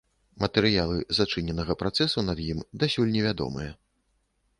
[0.43, 3.71] Матэрыялы зачыненага працэсу над ім дасюль не вядомыя.